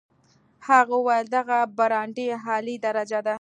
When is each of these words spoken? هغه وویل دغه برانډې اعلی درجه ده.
هغه 0.67 0.93
وویل 0.99 1.25
دغه 1.37 1.57
برانډې 1.77 2.25
اعلی 2.45 2.75
درجه 2.85 3.19
ده. 3.25 3.29